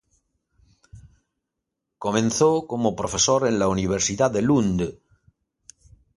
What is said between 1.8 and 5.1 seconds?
Comenzó como profesor en la Universidad de Lund.